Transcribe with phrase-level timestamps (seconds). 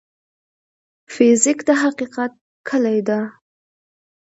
[1.13, 2.31] فزیک د حقیقت
[2.67, 3.19] کلي ده.